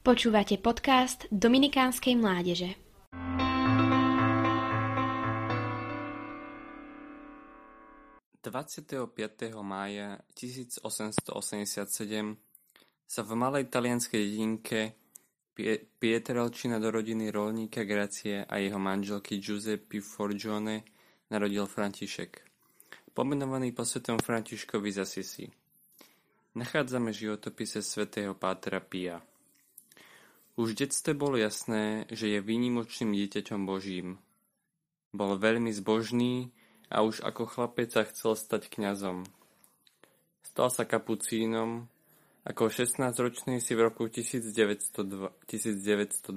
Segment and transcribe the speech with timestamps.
[0.00, 2.72] Počúvate podcast Dominikánskej mládeže.
[8.40, 11.84] Dvadsiateho mája 1887
[13.04, 14.96] sa v malej talianskej dedinke
[16.00, 20.80] Pietrelcina do rodiny roľníka Gracie a jeho manželky Giuseppe Forgione
[21.28, 22.40] narodil František,
[23.12, 25.44] pomenovaný po svetom Františkovi z Assisi.
[26.56, 29.20] Nachádzame životopise svätého Pátra Pia.
[30.60, 34.20] Už v detstve bolo jasné, že je výnimočným dieťaťom Božím.
[35.08, 36.52] Bol veľmi zbožný
[36.92, 39.24] a už ako chlapec sa chcel stať kňazom.
[40.44, 41.88] Stal sa kapucínom,
[42.44, 46.28] ako 16-ročný si v roku 1902, 1902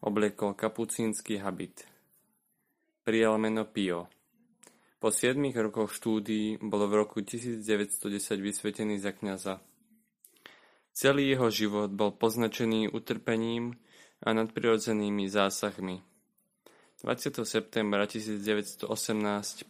[0.00, 1.84] obliekol kapucínsky habit.
[3.04, 4.08] Prijal meno Pio.
[5.04, 7.60] Po 7 rokoch štúdií bol v roku 1910
[8.40, 9.60] vysvetený za kňaza.
[10.98, 13.78] Celý jeho život bol poznačený utrpením
[14.18, 16.02] a nadprirodzenými zásahmi.
[17.06, 17.38] 20.
[17.46, 18.82] septembra 1918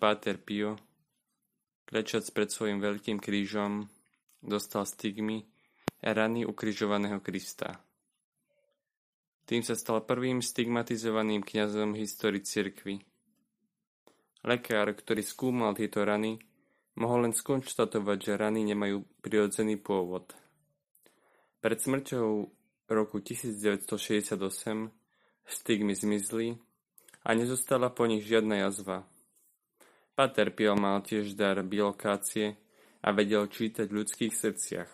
[0.01, 0.81] Páter Pio,
[1.85, 3.93] klečac pred svojim veľkým krížom,
[4.41, 5.45] dostal stigmy
[6.01, 7.77] a rany ukrižovaného Krista.
[9.45, 13.05] Tým sa stal prvým stigmatizovaným kňazom histórii cirkvy.
[14.49, 16.41] Lekár, ktorý skúmal tieto rany,
[16.97, 20.33] mohol len skonštatovať, že rany nemajú prirodzený pôvod–
[21.59, 22.29] pred smrťou
[22.87, 24.39] roku 1968
[25.43, 26.55] stigmy zmizli
[27.27, 29.03] a nezostala po nich žiadna jazva.
[30.15, 32.59] Pater Pio mal tiež dar bilokácie
[33.03, 34.91] a vedel čítať v ľudských srdciach.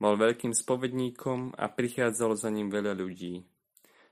[0.00, 3.44] Bol veľkým spovedníkom a prichádzalo za ním veľa ľudí.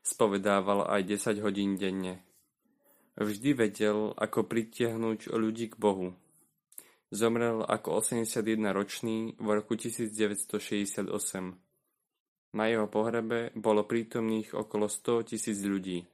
[0.00, 2.24] Spovedával aj 10 hodín denne.
[3.20, 6.16] Vždy vedel, ako pritiahnuť ľudí k Bohu.
[7.10, 11.10] Zomrel ako 81-ročný v roku 1968.
[12.54, 16.06] Na jeho pohrebe bolo prítomných okolo 100 tisíc ľudí.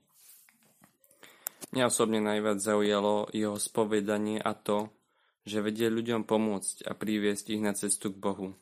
[1.76, 4.88] Mňa osobne najviac zaujalo jeho spovedanie a to,
[5.44, 8.56] že vedie ľuďom pomôcť a priviesť ich na cestu k Bohu.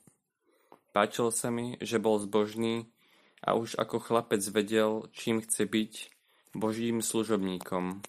[0.91, 2.91] Páčilo sa mi, že bol zbožný
[3.47, 5.93] a už ako chlapec vedel, čím chce byť
[6.51, 8.03] Božím služobníkom.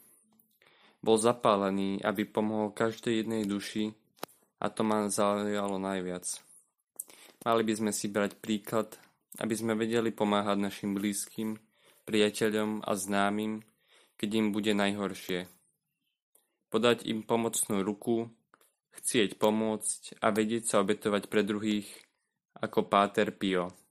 [1.05, 3.93] Bol zapálený, aby pomohol každej jednej duši
[4.59, 6.25] a to ma zaujalo najviac.
[7.45, 8.97] Mali by sme si brať príklad,
[9.37, 11.59] aby sme vedeli pomáhať našim blízkym,
[12.07, 13.61] priateľom a známym,
[14.15, 15.45] keď im bude najhoršie.
[16.73, 18.31] Podať im pomocnú ruku,
[18.95, 21.87] chcieť pomôcť a vedieť sa obetovať pre druhých
[22.57, 23.84] ako Páter Pio.